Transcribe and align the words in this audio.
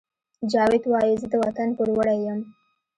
جاوید 0.51 0.83
وایی 0.91 1.13
زه 1.21 1.27
د 1.31 1.35
وطن 1.43 1.69
پوروړی 1.77 2.17
یم 2.25 2.39